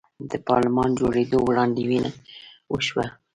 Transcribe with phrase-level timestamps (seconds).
[0.31, 2.09] د پارلمان جوړیدل وړاندوینه
[2.71, 3.05] وشوه.